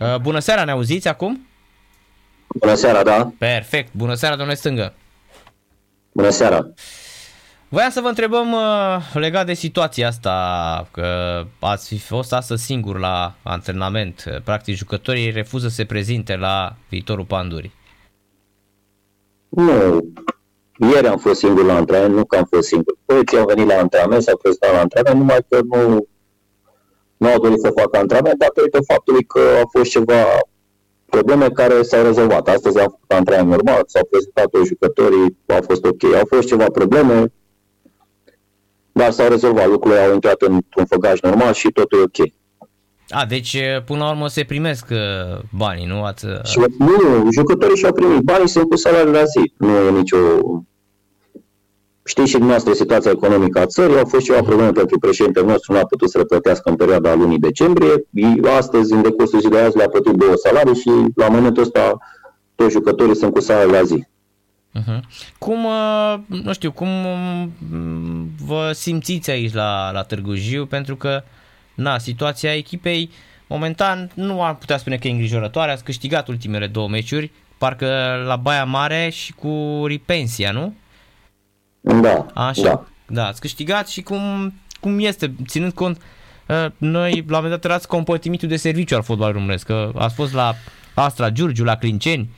[0.00, 1.46] Uh, bună seara, ne auziți acum?
[2.54, 3.32] Bună seara, da.
[3.38, 3.92] Perfect.
[3.94, 4.94] Bună seara, domnule Stângă.
[6.12, 6.68] Bună seara.
[7.68, 12.98] Voiam să vă întrebăm uh, legat de situația asta, că ați fi fost astăzi singur
[12.98, 14.24] la antrenament.
[14.44, 17.74] Practic, jucătorii refuză să se prezinte la viitorul Pandurii.
[19.48, 20.04] Nu.
[20.92, 22.94] Ieri am fost singur la antrenament, nu că am fost singur.
[23.04, 26.06] Băieții au venit la antrenament, s-au prezentat la antrenament, numai că nu,
[27.20, 30.22] nu au dorit să facă antrenament datorită faptului că au fost ceva
[31.04, 32.48] probleme care s-au rezolvat.
[32.48, 36.02] Astăzi am făcut antrenament normal, s-au prezentat toți jucătorii, au fost ok.
[36.04, 37.32] Au fost ceva probleme,
[38.92, 39.68] dar s-au rezolvat.
[39.68, 42.28] Lucrurile au intrat într-un făgaș normal și totul e ok.
[43.08, 44.86] A, deci până la urmă se primesc
[45.56, 46.02] banii, nu?
[46.04, 46.26] Ați...
[46.44, 48.20] Și, nu, jucătorii și-au primit.
[48.20, 49.52] Banii sunt cu salariul la zi.
[49.56, 50.16] Nu e nicio...
[52.10, 55.78] Știți și dumneavoastră situația economică a țării, au fost ceva probleme pentru președintele nostru, nu
[55.78, 57.92] a putut să le plătească în perioada lunii decembrie.
[58.56, 61.98] Astăzi, în decursul zilei azi, le-a plătit două salarii și la momentul ăsta
[62.54, 64.06] toți jucătorii sunt cu salariul la zi.
[64.78, 65.00] Uh-huh.
[65.38, 65.66] Cum,
[66.26, 66.88] nu știu, cum
[68.44, 70.66] vă simțiți aici la, la Târgu Jiu?
[70.66, 71.22] Pentru că
[71.74, 73.10] na, situația echipei
[73.46, 78.36] momentan nu am putea spune că e îngrijorătoare, ați câștigat ultimele două meciuri, parcă la
[78.36, 80.74] Baia Mare și cu Ripensia, nu?
[81.80, 82.86] Da, Așa, da.
[83.06, 86.00] Da, ați câștigat și cum, cum este, ținând cont,
[86.76, 90.32] noi la un moment dat erați compătimitul de serviciu al fotbalului românesc, că ați fost
[90.32, 90.54] la
[90.94, 92.30] Astra Giurgiu, la Clinceni,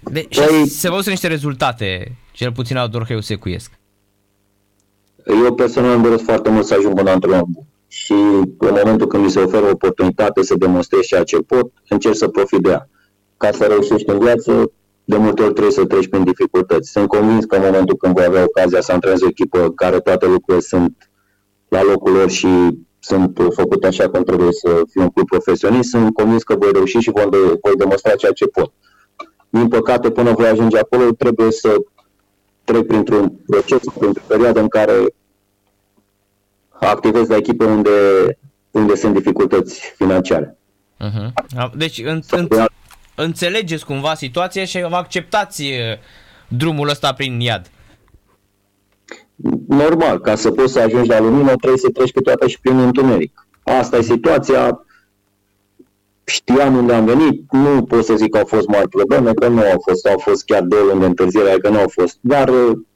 [0.00, 3.72] de, și păi, se văd niște rezultate, cel puțin la Dorheu Secuiesc.
[5.26, 7.66] Eu personal îmi doresc foarte mult să ajung un antrenor bun.
[7.88, 8.12] Și
[8.58, 12.28] în momentul când mi se oferă o oportunitate să demonstrez ceea ce pot, încerc să
[12.28, 12.88] profit de ea.
[13.36, 14.70] Ca să reușești în viață,
[15.08, 16.90] de multe ori trebuie să treci prin dificultăți.
[16.90, 20.00] Sunt convins că în momentul când voi avea ocazia să antrenez o echipă în care
[20.00, 21.10] toate lucrurile sunt
[21.68, 22.48] la locul lor și
[22.98, 26.98] sunt făcute așa cum trebuie să fie un club profesionist, sunt convins că voi reuși
[26.98, 27.28] și voi,
[27.62, 28.72] voi demonstra ceea ce pot.
[29.48, 31.76] Din păcate, până voi ajunge acolo, trebuie să
[32.64, 35.14] trec printr-un proces, printr-o perioadă în care
[36.80, 37.90] activez la echipe unde,
[38.70, 40.58] unde sunt dificultăți financiare.
[41.00, 41.32] Uh-huh.
[41.76, 42.48] Deci în, în,
[43.22, 45.72] înțelegeți cumva situația și vă acceptați
[46.48, 47.70] drumul ăsta prin iad.
[49.68, 53.48] Normal, ca să poți să ajungi la lumină trebuie să treci câteodată și prin întuneric.
[53.62, 54.84] Asta e situația,
[56.24, 59.60] știam unde am venit, nu pot să zic că au fost mari probleme, că nu
[59.60, 62.50] au fost, au fost chiar două luni de întârziere, că nu au fost, dar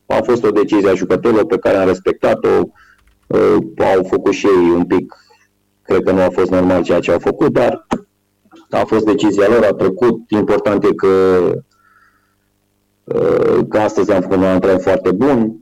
[0.06, 2.48] a fost o decizie a jucătorilor pe care am respectat-o,
[3.26, 3.56] uh,
[3.94, 5.14] au făcut și ei un pic,
[5.82, 7.86] cred că nu a fost normal ceea ce au făcut, dar
[8.76, 10.30] a fost decizia lor, a trecut.
[10.30, 11.06] Important e că,
[13.04, 15.52] uh, că astăzi am făcut un antrenament foarte bun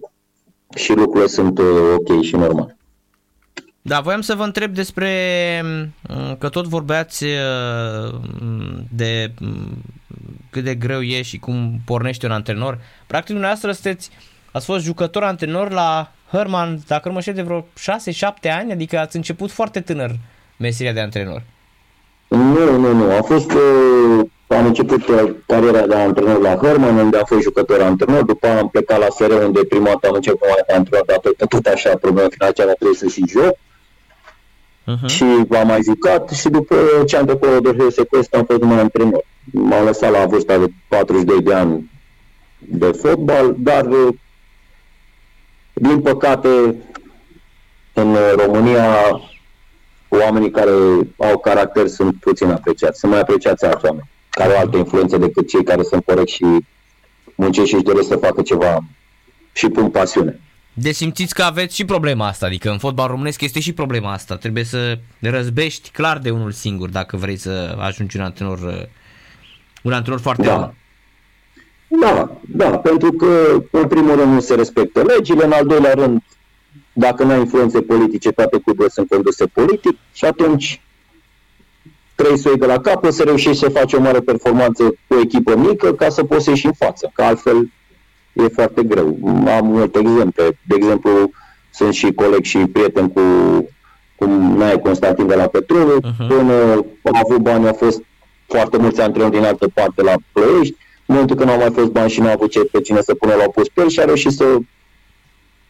[0.75, 1.67] și lucrurile sunt uh,
[1.97, 2.77] ok și normal.
[3.83, 5.11] Da, voiam să vă întreb despre
[5.63, 7.25] mm, că tot vorbeați
[8.41, 9.83] mm, de mm,
[10.51, 12.79] cât de greu e și cum pornește un antrenor.
[13.07, 14.11] Practic, dumneavoastră sunteți,
[14.53, 17.65] ați fost jucător antrenor la Herman, dacă nu mă știu, de vreo 6-7
[18.43, 20.19] ani, adică ați început foarte tânăr
[20.57, 21.43] meseria de antrenor.
[22.31, 23.13] Nu, nu, nu.
[23.13, 27.81] A fost, uh, am început uh, cariera de antrenor la Herman, unde am fost jucător
[27.81, 31.49] antrenor, după am plecat la SR, unde prima dată am început mai antrenor, dar tot,
[31.49, 33.55] tot așa, probleme financiare, trebuie să și joc.
[33.55, 35.07] Uh-huh.
[35.07, 36.77] Și am mai jucat și după
[37.07, 39.25] ce am trecut la Dorheu Sequest am fost numai antrenor.
[39.53, 41.91] M-am lăsat la vârsta de 42 de ani
[42.59, 44.15] de fotbal, dar uh,
[45.73, 46.49] din păcate
[47.93, 49.21] în România
[50.11, 50.71] oamenii care
[51.19, 52.99] au caracter sunt puțin apreciați.
[52.99, 56.45] Sunt mai apreciați alți oameni care au alte influențe decât cei care sunt corecți și
[57.35, 58.81] muncesc și își doresc să facă ceva
[59.53, 60.41] și pun pasiune.
[60.73, 64.37] Deci simțiți că aveți și problema asta, adică în fotbal românesc este și problema asta.
[64.37, 68.89] Trebuie să răzbești clar de unul singur dacă vrei să ajungi un antrenor,
[69.83, 70.57] un antrenor foarte da.
[70.57, 70.75] bun.
[72.01, 76.23] Da, da, pentru că în primul rând nu se respectă legile, în al doilea rând,
[76.93, 80.81] dacă nu ai influențe politice, toate cluburile sunt conduse politic și atunci
[82.15, 85.15] trebuie să o iei de la capăt, să reușești să faci o mare performanță cu
[85.15, 87.71] o echipă mică ca să poți să ieși în față, că altfel
[88.33, 89.19] e foarte greu.
[89.47, 90.59] Am multe exemple.
[90.67, 91.31] De exemplu,
[91.71, 93.23] sunt și coleg și prieten cu,
[94.17, 94.25] cu
[94.57, 96.05] Nae Constantin de la Petrolul.
[96.05, 96.29] Uh-huh.
[96.29, 96.53] Până
[97.03, 98.03] a avut bani, a fost
[98.47, 100.77] foarte mulți antrenori din altă parte la Ploiești.
[101.07, 103.15] În momentul când au mai fost bani și nu au avut ce pe cine să
[103.15, 104.45] pună la pus pe el și a reușit să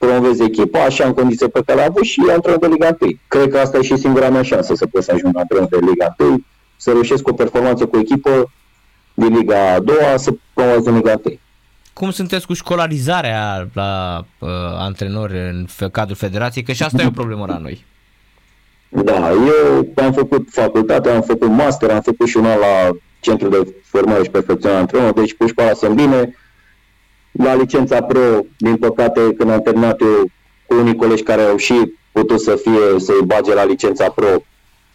[0.01, 3.11] promoveze echipa așa în condiții pe care a avut și antrenor de Liga 1.
[3.29, 6.15] Cred că asta e și singura mea șansă să pot să ajung antrenor de Liga
[6.19, 6.45] 1,
[6.77, 8.51] să reușesc o performanță cu echipă
[9.15, 11.39] din Liga a doua să promovez în Liga 1.
[11.93, 14.49] Cum sunteți cu școlarizarea la uh,
[14.79, 16.65] antrenori în cadrul federației?
[16.65, 17.85] Că și asta e o problemă la noi.
[18.89, 23.75] Da, eu am făcut facultate, am făcut master, am făcut și una la Centrul de
[23.85, 26.35] Formare și Perfecționare Antrenor, deci pușpa sunt bine.
[27.33, 30.31] La licența pro, din păcate, când am terminat eu
[30.67, 34.27] cu unii colegi care au și putut să fie, să-i bage la licența pro,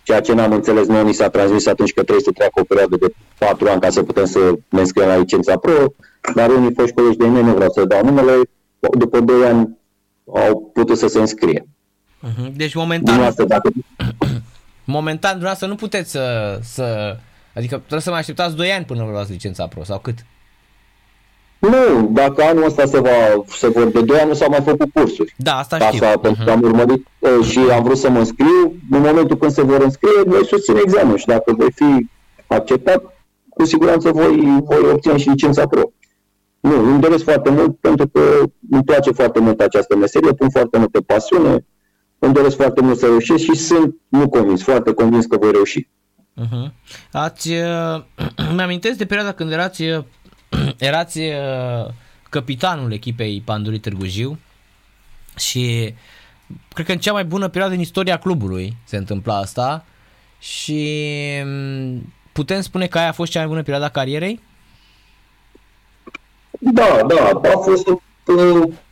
[0.04, 2.96] ceea ce n-am înțeles, noi ni s-a transmis atunci că trebuie să treacă o perioadă
[2.98, 4.40] de 4 ani ca să putem să
[4.70, 5.94] ne înscriem la licența pro,
[6.36, 8.42] dar unii foști colegi de mine, nu vreau să dau numele,
[8.98, 9.78] după 2 ani
[10.26, 11.66] au putut să se înscrie.
[12.20, 12.54] Mhm.
[12.56, 13.70] Deci momentan, asta, dacă...
[14.98, 17.18] momentan dumneavoastră nu puteți să, să,
[17.56, 20.26] adică trebuie să mai așteptați 2 ani până vă luați licența pro sau cât?
[21.70, 24.92] Nu, dacă anul ăsta se, va, se vor de 2 ani, nu s-au mai făcut
[24.94, 25.34] cursuri.
[25.38, 26.06] Da, asta știu.
[26.06, 26.22] Asta, uh-huh.
[26.22, 28.74] pentru că am urmărit uh, și am vrut să mă înscriu.
[28.92, 32.08] În momentul când se vor înscrie, voi susțin examen și dacă voi fi
[32.48, 33.04] acceptat,
[33.50, 35.82] cu siguranță voi, voi obține și licența pro.
[36.60, 38.22] Nu, îmi doresc foarte mult pentru că
[38.72, 41.66] îmi place foarte mult această meserie, pun foarte multă pasiune,
[42.20, 45.88] îmi doresc foarte mult să reușesc și sunt, nu convins, foarte convins că voi reuși.
[46.42, 46.72] Uh-huh.
[47.12, 48.04] Ați, uh,
[48.56, 50.04] mi-amintesc de perioada când erați, uh,
[50.78, 51.94] erați uh,
[52.30, 54.40] capitanul echipei Pandurii Târgu Jiu
[55.38, 55.94] și
[56.74, 59.86] cred că în cea mai bună perioadă în istoria clubului se întâmpla asta
[60.40, 61.02] și
[61.44, 64.40] um, putem spune că aia a fost cea mai bună perioadă a carierei?
[66.60, 67.88] Da, da, a fost,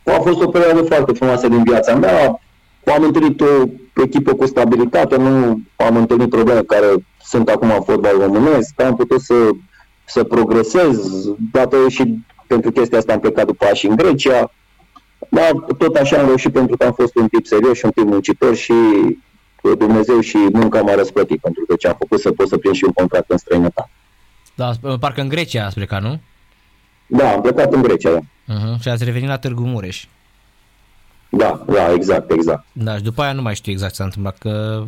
[0.04, 2.40] a fost o perioadă foarte frumoasă din viața mea.
[2.96, 3.64] Am întâlnit o
[4.02, 6.86] echipă cu stabilitate, nu am întâlnit probleme care
[7.24, 9.34] sunt acum în fotbal românesc, am putut să,
[10.04, 10.98] să progresez,
[11.52, 14.52] dată și pentru chestia asta am plecat după și în Grecia,
[15.30, 18.04] dar tot așa am reușit pentru că am fost un tip serios și un tip
[18.04, 18.72] muncitor și
[19.78, 22.84] Dumnezeu și munca m-a răsplătit pentru că ce am făcut să pot să prind și
[22.84, 23.90] un contract în străinătate.
[24.54, 24.70] Da,
[25.00, 26.20] parcă în Grecia ați plecat, nu?
[27.06, 28.20] Da, am plecat în Grecia, da.
[28.54, 28.80] Uh-huh.
[28.80, 30.06] Și ați revenit la Târgu Mureș.
[31.28, 32.64] Da, da, exact, exact.
[32.72, 34.84] Da, și după aia nu mai știu exact ce s-a întâmplat, că...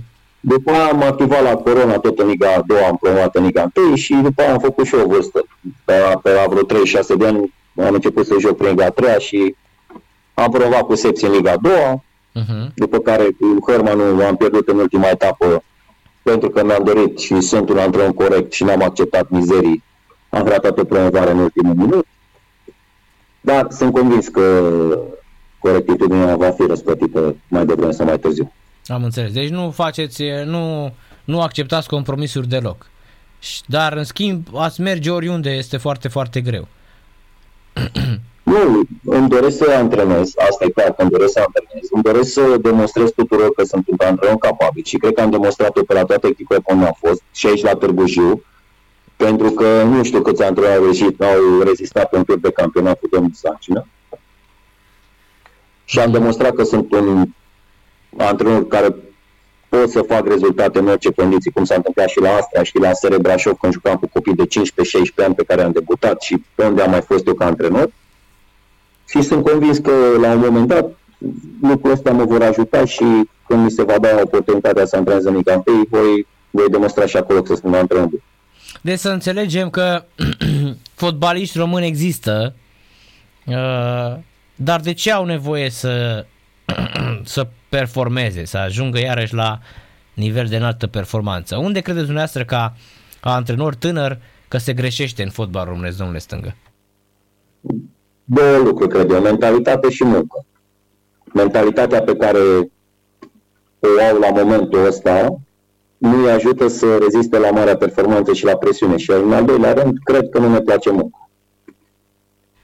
[0.48, 3.70] După aia am activat la Corona tot în Liga a doua, am promovat în Liga
[3.86, 5.46] 1 și după aia am făcut și o vârstă.
[5.84, 9.18] Pe, pe la vreo 36 de ani am început să joc prin Liga a treia
[9.18, 9.56] și
[10.34, 12.02] am promovat cu secție în Liga a doua,
[12.34, 12.74] uh-huh.
[12.74, 15.62] după care cu Hermanu am pierdut în ultima etapă
[16.22, 19.82] pentru că mi-am dorit și sunt un antrenor corect și n-am acceptat mizerii.
[20.28, 22.06] Am ratat o promovare în ultimul minut.
[23.40, 24.42] Dar sunt convins că
[25.58, 28.52] corectitudinea va fi răsplătită mai devreme sau mai târziu.
[28.86, 29.32] Am înțeles.
[29.32, 30.94] Deci nu faceți, nu,
[31.24, 32.86] nu acceptați compromisuri deloc.
[33.66, 36.68] Dar, în schimb, ați merge oriunde este foarte, foarte greu.
[38.42, 42.32] Nu, îmi doresc să antrenez, asta e clar că îmi doresc să antrenez, îmi doresc
[42.32, 46.04] să demonstrez tuturor că sunt un antrenor capabil și cred că am demonstrat-o pe la
[46.04, 48.42] toate echipele pe unde am fost și aici la Târgu Jiu,
[49.16, 53.08] pentru că nu știu câți antrenori au ieșit, au rezistat în tur de campionat cu
[53.10, 53.86] domnul Sancină.
[55.84, 57.26] Și am demonstrat că sunt un
[58.16, 58.94] antrenor care
[59.68, 62.92] pot să fac rezultate în orice condiții, cum s-a întâmplat și la Astra și la
[62.92, 64.46] SR Brașov când jucam cu copii de
[65.22, 67.92] 15-16 ani pe care am debutat și pe unde am mai fost eu ca antrenor.
[69.08, 70.90] Și sunt convins că la un moment dat
[71.62, 73.04] lucrul ăsta mă vor ajuta și
[73.46, 77.16] când mi se va da oportunitatea să antrenez în Liga 1, voi, voi demonstra și
[77.16, 78.22] acolo că sunt un antrenor bun.
[78.80, 80.04] Deci să înțelegem că
[80.94, 82.54] fotbaliști români există,
[83.46, 84.16] uh,
[84.54, 86.24] dar de ce au nevoie să,
[87.26, 89.60] să performeze, să ajungă iarăși la
[90.14, 91.56] nivel de înaltă performanță?
[91.56, 92.76] Unde credeți dumneavoastră ca,
[93.20, 96.56] ca antrenor tânăr că se greșește în fotbal românesc, domnule Stângă?
[98.24, 100.44] Două lucruri, cred eu, mentalitate și muncă.
[101.34, 102.38] Mentalitatea pe care
[103.78, 105.40] o au la momentul ăsta
[105.98, 108.96] nu îi ajută să reziste la marea performanță și la presiune.
[108.96, 111.30] Și în al doilea rând, cred că nu ne place munca.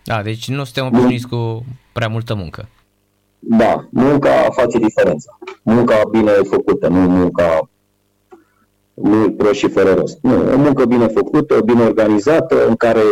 [0.05, 2.69] Da, deci nu suntem obișnuiți cu prea multă muncă.
[3.45, 5.39] Da, munca face diferența.
[5.63, 7.71] Munca bine făcută, nu munca
[8.95, 10.19] nu prost și fără rost.
[10.23, 13.03] Nu, o muncă bine făcută, bine organizată, în care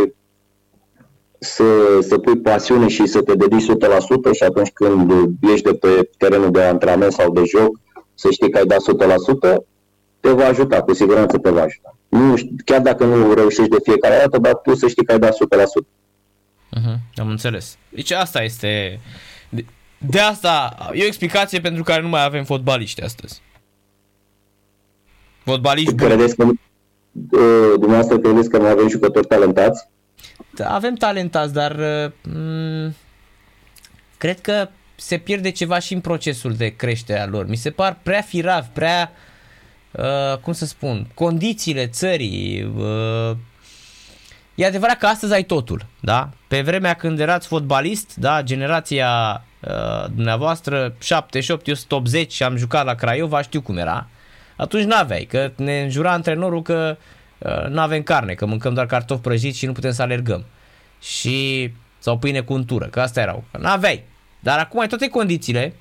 [1.38, 1.64] să,
[2.00, 5.12] să pui pasiune și să te dedici 100% și atunci când
[5.52, 7.80] ești de pe terenul de antrenament sau de joc,
[8.14, 8.80] să știi că ai dat
[9.52, 9.56] 100%,
[10.20, 11.96] te va ajuta, cu siguranță te va ajuta.
[12.08, 12.34] Nu,
[12.64, 15.36] chiar dacă nu reușești de fiecare dată, dar tu să știi că ai dat 100%.
[16.78, 17.78] Uh-huh, am înțeles.
[17.88, 18.66] Deci asta este...
[18.66, 18.98] De,
[20.06, 23.42] de asta e o explicație pentru care nu mai avem fotbaliști astăzi.
[25.44, 29.88] Fotbaliști Credeți că, uh, dumneavoastră credeți că nu avem jucători talentați?
[30.54, 31.76] Da, avem talentați, dar
[32.24, 32.92] uh,
[34.16, 37.46] cred că se pierde ceva și în procesul de creștere a lor.
[37.46, 39.28] Mi se par prea firavi, prea uh,
[39.90, 42.62] Uh, cum să spun, condițiile țării.
[42.76, 43.36] Uh,
[44.54, 46.30] e adevărat că astăzi ai totul, da?
[46.48, 49.49] Pe vremea când erați fotbalist, da, generația uh,
[50.14, 54.08] dumneavoastră 78, eu sunt 80 și am jucat la Craiova, știu cum era.
[54.56, 56.96] atunci n-aveai, că ne înjura antrenorul că
[57.38, 60.44] uh, nu avem carne, că mâncăm doar cartofi prăjiți și nu putem să alergăm.
[61.00, 63.44] Și sau pâine cu untură, că asta erau.
[63.50, 64.04] Că n-aveai.
[64.40, 65.74] Dar acum ai toate condițiile.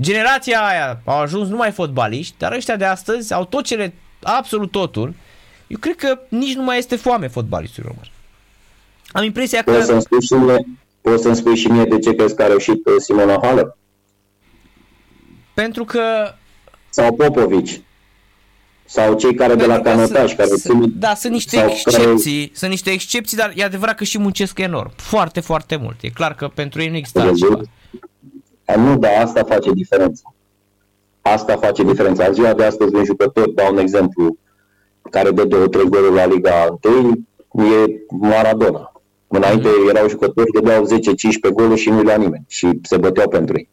[0.00, 5.14] Generația aia au ajuns numai fotbaliști, dar ăștia de astăzi au tot cele, absolut totul.
[5.66, 8.10] Eu cred că nici nu mai este foame fotbalistului român.
[9.12, 9.72] Am impresia că...
[9.72, 10.66] Poți să-mi spui și mie,
[11.04, 13.76] poți să-mi spui și mie de ce crezi că a reușit uh, Simona Halep?
[15.54, 16.00] Pentru că...
[16.90, 17.80] Sau Popovici?
[18.84, 22.50] Sau cei care de la canotaj, care sunt, Da, sunt niște excepții, care...
[22.54, 24.90] sunt niște excepții, dar e adevărat că și muncesc enorm.
[24.96, 25.96] Foarte, foarte mult.
[26.00, 27.60] E clar că pentru ei nu există altceva.
[28.76, 30.34] Nu, dar asta face diferența.
[31.22, 32.30] Asta face diferența.
[32.30, 34.36] Ziua de astăzi un jucător, dau un exemplu,
[35.10, 38.92] care de două, trei goluri la Liga 1, e Maradona.
[39.36, 39.88] Înainte mm.
[39.88, 43.68] erau jucători de dau 10-15 goluri și nu le nimeni și se băteau pentru ei.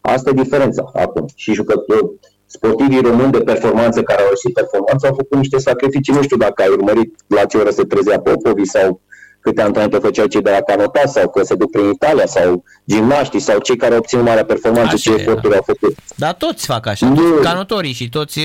[0.00, 1.26] Asta e diferența acum.
[1.34, 2.10] Și jucători,
[2.46, 6.14] sportivii români de performanță care au ieșit performanță au făcut niște sacrificii.
[6.14, 9.00] Nu știu dacă ai urmărit la ce oră se trezea Popovi sau
[9.40, 13.40] câte antrenamente făceau cei de la Canota sau că se duc prin Italia sau gimnaștii
[13.40, 15.56] sau cei care obțin mare performanță, așa ce eforturi da.
[15.56, 15.94] au făcut.
[16.16, 17.14] Dar toți fac așa, nu.
[17.14, 18.40] toți canotorii și toți,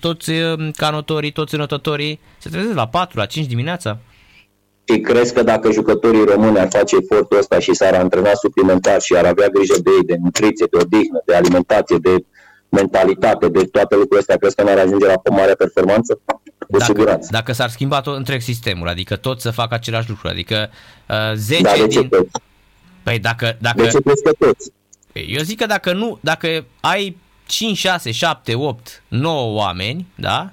[0.00, 0.30] toți
[0.76, 3.98] canotorii, toți înotătorii se trezesc la 4, la 5 dimineața.
[4.90, 9.14] Și crezi că dacă jucătorii români ar face efortul ăsta și s-ar antrena suplimentar și
[9.14, 12.24] ar avea grijă de ei, de nutriție, de odihnă, de alimentație, de
[12.68, 16.20] mentalitate, de toate lucrurile astea, crezi că n-ar ajunge la o mare performanță?
[16.24, 17.28] Cu dacă, siguranță.
[17.30, 20.70] Dacă s-ar schimba tot întreg sistemul, adică tot să facă același lucru, adică
[21.08, 22.08] uh, 10 da, de din...
[22.08, 22.28] Ce
[23.02, 23.82] păi dacă, dacă...
[23.82, 24.70] De ce crezi că toți?
[25.12, 27.16] Păi, eu zic că dacă nu, dacă ai
[27.46, 30.50] 5, 6, 7, 8, 9 oameni, da,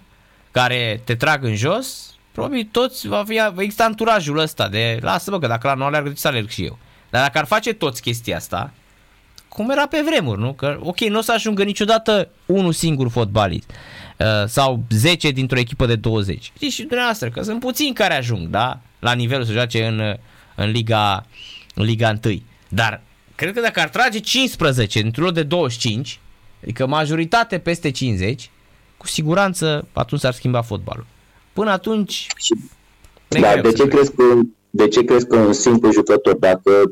[0.52, 5.40] care te trag în jos, probabil toți va, fi, va exista anturajul ăsta de lasă-mă
[5.40, 6.78] că dacă la nu alergă, să alerg și eu.
[7.10, 8.74] Dar dacă ar face toți chestia asta,
[9.48, 10.54] cum era pe vremuri, nu?
[10.54, 15.86] Că, ok, nu o să ajungă niciodată unul singur fotbalist uh, sau 10 dintr-o echipă
[15.86, 16.52] de 20.
[16.56, 18.80] Știți și dumneavoastră că sunt puțini care ajung, da?
[19.00, 20.16] La nivelul să joace în,
[20.56, 21.26] în Liga,
[21.74, 22.42] în Liga 1.
[22.70, 23.02] Dar
[23.36, 26.20] cred că dacă ar trage 15 într-un lot de 25,
[26.64, 28.50] adică majoritate peste 50,
[28.98, 31.06] cu siguranță atunci s-ar schimba fotbalul.
[31.58, 32.28] Până atunci...
[33.28, 34.24] Da, de ce, crezi că,
[34.70, 36.92] de ce crezi că un simplu jucător, dacă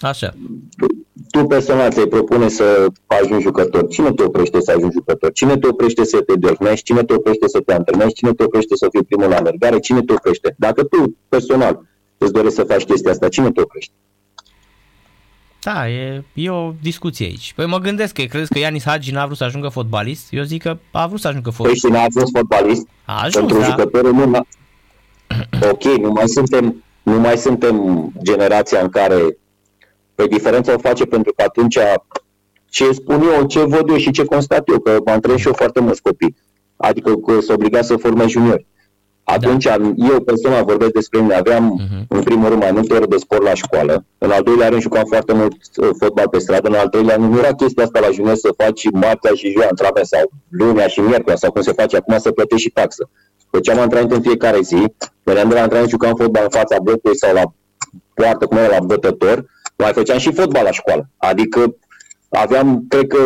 [0.00, 0.34] Așa.
[0.76, 0.86] Tu,
[1.30, 3.88] tu personal ți-ai propune să ajungi jucător.
[3.88, 5.32] Cine te oprește să ajungi jucător?
[5.32, 6.84] Cine te oprește să te dormești?
[6.84, 8.14] Cine te oprește să te antrenezi?
[8.14, 9.78] Cine te oprește să fii primul la alergare?
[9.78, 10.54] Cine te oprește?
[10.58, 11.86] Dacă tu personal
[12.18, 13.92] îți dorești să faci chestia asta, cine te oprește?
[15.62, 17.52] Da, e, e o discuție aici.
[17.52, 20.26] Păi mă gândesc că crezi că Ianis Hagi n-a vrut să ajungă fotbalist?
[20.30, 21.82] Eu zic că a vrut să ajungă fotbalist.
[21.82, 22.86] Păi și n-a fost fotbalist?
[23.04, 23.64] A ajuns, Pentru da.
[23.64, 24.30] jucătorul nu
[25.70, 27.76] Ok, nu mai suntem, nu mai suntem
[28.22, 29.36] generația în care
[30.20, 31.78] Păi diferența o face pentru că atunci
[32.68, 35.52] ce spun eu, ce văd eu și ce constat eu, că mă antrenez și eu
[35.52, 36.36] foarte mulți copii.
[36.76, 38.66] Adică că sunt obligat să formez juniori.
[39.32, 39.76] Atunci da.
[39.96, 42.06] eu personal vorbesc despre mine, aveam uh-huh.
[42.08, 45.04] în primul rând mai multe ore de sport la școală, în al doilea rând jucam
[45.04, 48.10] foarte mult uh, fotbal pe stradă, în al treilea rând nu era chestia asta la
[48.10, 51.96] junior să faci marțea și ziua antrenament sau lunea și miercuri sau cum se face
[51.96, 53.08] acum să plătești și taxă.
[53.50, 54.84] Făceam antrenament în fiecare zi,
[55.22, 57.42] veneam de la antrenament jucam fotbal în fața blocului sau la
[58.14, 59.44] poartă, cum era la bătător,
[59.76, 61.08] mai făceam și fotbal la școală.
[61.16, 61.76] Adică
[62.28, 63.24] aveam, cred că,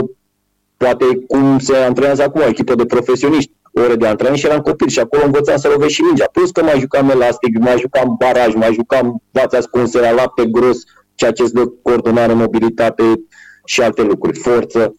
[0.77, 4.89] poate cum se antrenează acum, o echipă de profesioniști, ore de antrenament și eram copil
[4.89, 6.29] și acolo învățam să lovesc și mingea.
[6.33, 10.79] Plus că mai jucam elastic, mai jucam baraj, mai jucam fața ascunsă la lapte gros,
[11.15, 13.03] ceea ce îți dă coordonare, mobilitate
[13.65, 14.95] și alte lucruri, forță.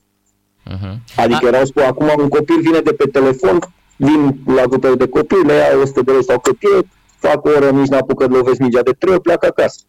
[0.72, 0.96] Uh-huh.
[1.15, 3.60] Adică erau spus, acum un copil vine de pe telefon,
[3.96, 7.50] vin la grupele de copii, le ia 100 de lei sau cât e, fac o
[7.50, 9.79] oră, nici n-apucă de lovesc mingea de trei, pleacă acasă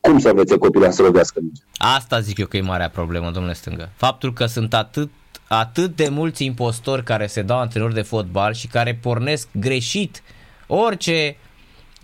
[0.00, 1.62] cum să învețe copilul să lovească mingea?
[1.76, 3.90] Asta zic eu că e marea problemă, domnule Stângă.
[3.96, 5.10] Faptul că sunt atât
[5.48, 10.22] atât de mulți impostori care se dau antrenori de fotbal și care pornesc greșit
[10.66, 11.36] orice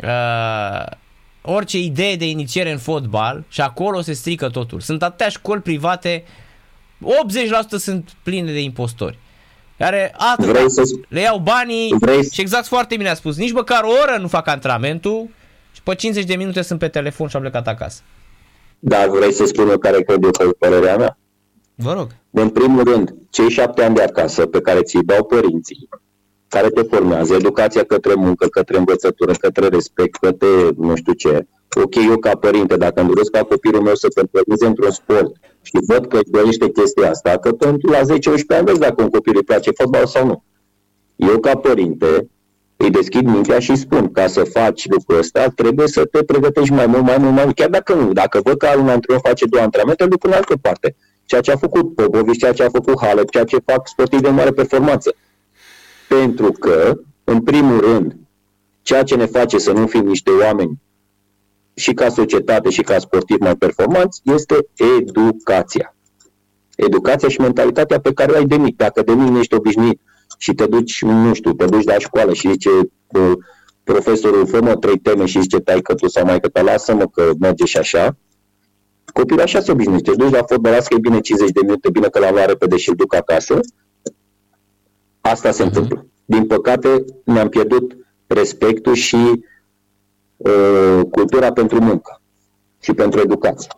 [0.02, 0.86] uh,
[1.42, 4.80] orice idee de inițiere în fotbal și acolo se strică totul.
[4.80, 9.18] Sunt atâtea școli private, 80% sunt pline de impostori.
[9.78, 10.82] Care atât să...
[11.08, 12.30] le iau banii Vrei...
[12.32, 15.28] și exact foarte bine a spus, nici măcar o oră nu fac antrenamentul
[15.72, 18.00] și pe 50 de minute sunt pe telefon și am plecat acasă.
[18.78, 21.18] Dar vrei să spun eu care cred eu că e părerea mea?
[21.82, 22.06] Vă rog.
[22.30, 25.88] În primul rând, cei șapte ani de acasă pe care ți-i dau părinții,
[26.48, 31.46] care te formează, educația către muncă, către învățătură, către respect, către nu știu ce.
[31.82, 35.78] Ok, eu ca părinte, dacă îmi doresc ca copilul meu să performeze într-un sport și
[35.86, 38.00] văd că își dorește chestia asta, că pentru la 10-11
[38.48, 40.44] ani vezi dacă un copil îi place fotbal sau nu.
[41.16, 42.28] Eu ca părinte
[42.76, 46.86] îi deschid mintea și spun, ca să faci lucrul ăsta, trebuie să te pregătești mai
[46.86, 48.12] mult, mai mult, mai mult, chiar dacă nu.
[48.12, 50.96] Dacă văd că un antrenor face două antrenamente, duc în altă parte.
[51.32, 54.28] Ceea ce a făcut Popovici, ceea ce a făcut Halep, ceea ce fac sportivi de
[54.28, 55.14] mare performanță.
[56.08, 58.16] Pentru că, în primul rând,
[58.82, 60.80] ceea ce ne face să nu fim niște oameni
[61.74, 64.66] și ca societate și ca sportivi mai performanți este
[64.98, 65.94] educația.
[66.76, 68.76] Educația și mentalitatea pe care o ai de mic.
[68.76, 70.00] Dacă de mic nu ești obișnuit
[70.38, 72.70] și te duci, nu știu, te duci la școală și zice
[73.84, 77.06] profesorul, fă mă trei teme și zice tai că tu sau mai că te lasă-mă
[77.06, 78.16] că merge și așa,
[79.12, 80.10] copilul așa se obișnuiește.
[80.10, 82.46] Te duci la fotbal, las că e bine 50 de minute, bine că l-am luat
[82.46, 83.60] repede și îl duc acasă.
[85.20, 85.66] Asta se uh-huh.
[85.66, 86.06] întâmplă.
[86.24, 89.44] Din păcate, ne-am pierdut respectul și
[90.36, 92.20] uh, cultura pentru muncă
[92.80, 93.70] și pentru educație.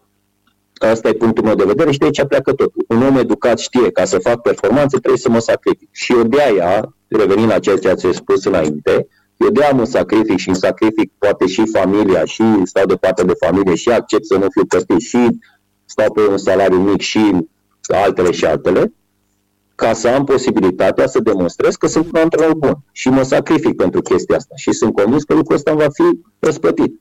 [0.75, 2.85] Asta e punctul meu de vedere și de aici pleacă totul.
[2.89, 5.89] Un om educat știe ca să fac performanțe trebuie să mă sacrific.
[5.91, 9.85] Și eu de aia, revenind la ceea ce ați spus înainte, eu de am un
[9.85, 14.25] sacrific și îmi sacrific poate și familia și stau de parte de familie și accept
[14.25, 15.39] să nu fiu plătit și
[15.85, 17.47] stau pe un salariu mic și
[17.89, 18.93] altele și altele,
[19.75, 24.01] ca să am posibilitatea să demonstrez că sunt un antrenor bun și mă sacrific pentru
[24.03, 27.01] chestia asta și sunt convins că lucrul ăsta va fi răspătit.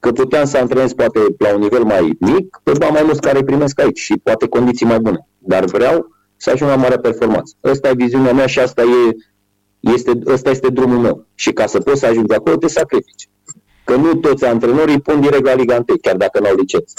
[0.00, 3.42] Că puteam să antrenez poate la un nivel mai mic, pe bani mai mulți care
[3.42, 5.28] primesc aici și poate condiții mai bune.
[5.38, 7.54] Dar vreau să ajung la mare performanță.
[7.60, 9.16] Asta e viziunea mea și asta e
[9.92, 11.26] este, ăsta este drumul meu.
[11.34, 13.28] Și ca să poți să ajungi acolo, te sacrifici.
[13.84, 16.94] Că nu toți antrenorii pun direct la Liga 1, chiar dacă n-au licență.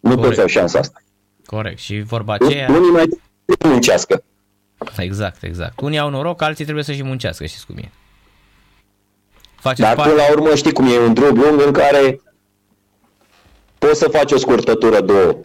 [0.00, 0.26] Nu Corect.
[0.26, 1.02] toți au șansa asta.
[1.46, 1.78] Corect.
[1.78, 2.68] Și vorba aceea...
[2.70, 3.08] Unii mai
[3.64, 4.22] muncească.
[4.96, 5.80] Exact, exact.
[5.80, 7.90] Unii au noroc, alții trebuie să și muncească, știți cum e.
[9.60, 10.10] Faceți Dar parte...
[10.10, 12.20] până la urmă știi cum e un drum lung în care
[13.78, 15.36] poți să faci o scurtătură, două,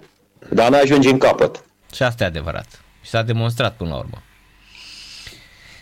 [0.50, 1.66] dar nu ajungi în capăt.
[1.94, 2.82] Și asta e adevărat.
[3.02, 4.24] Și s-a demonstrat până la urmă.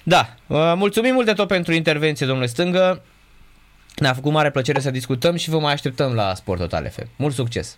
[0.03, 3.01] Da, uh, mulțumim mult de tot pentru intervenție, domnule Stângă.
[3.95, 7.07] Ne-a făcut mare plăcere să discutăm și vă mai așteptăm la Sport Total FM.
[7.15, 7.77] Mult succes!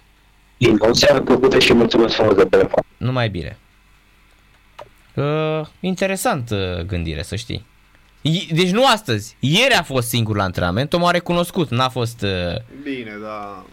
[0.57, 2.83] Bine, o seară plăcută și mulțumesc frumos de telefon.
[2.97, 3.57] Numai bine.
[5.13, 7.65] Uh, interesant uh, gândire, să știi.
[8.51, 12.21] Deci nu astăzi, ieri a fost singur la antrenament, o m-a recunoscut, n-a fost...
[12.21, 12.55] Uh...
[12.83, 13.65] Bine, da.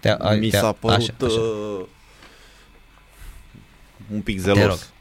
[0.00, 1.40] Te, Mi s-a părut așa, așa.
[1.40, 1.84] Uh,
[4.12, 4.92] un pic zelos.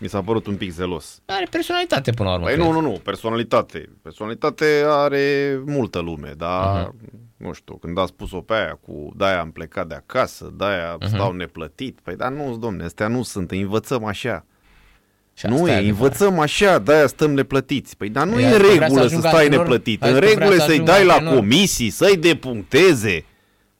[0.00, 1.20] Mi s-a părut un pic zelos.
[1.26, 2.46] Are personalitate până la urmă.
[2.46, 3.88] Păi nu, nu, nu, personalitate.
[4.02, 7.10] Personalitate are multă lume, dar uh-huh.
[7.36, 11.06] nu știu, când a spus-o pe aia cu de-aia am plecat de acasă, de-aia uh-huh.
[11.06, 14.44] stau neplătit, păi dar nu, domne, astea nu sunt, învățăm așa.
[15.34, 17.96] Și nu e, învățăm așa, de-aia stăm neplătiți.
[17.96, 20.02] Păi dar nu e, e în regulă să stai antrenor, neplătit.
[20.02, 21.38] În regulă să-i dai la antrenor.
[21.38, 23.24] comisii, să-i depuncteze.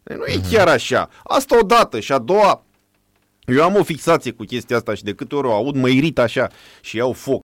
[0.02, 0.50] Păi nu e uh-huh.
[0.50, 1.08] chiar așa.
[1.24, 2.64] Asta odată și a doua,
[3.52, 6.18] eu am o fixație cu chestia asta și de câte ori o aud mă irit
[6.18, 7.38] așa și iau foc.